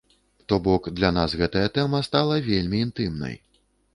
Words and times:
То 0.51 0.57
бок, 0.67 0.87
для 0.99 1.11
нас 1.17 1.35
гэтая 1.41 1.67
тэма 1.77 2.01
стала 2.09 2.39
вельмі 2.49 2.83
інтымнай. 2.87 3.37